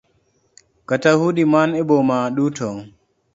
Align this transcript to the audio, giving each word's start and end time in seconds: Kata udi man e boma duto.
Kata 0.89 1.09
udi 1.27 1.43
man 1.53 1.69
e 1.81 1.81
boma 1.89 2.17
duto. 2.35 2.69